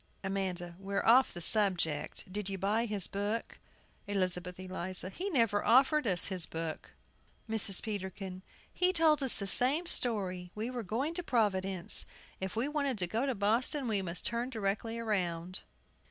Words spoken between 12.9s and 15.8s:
to go to Boston, we must turn directly round.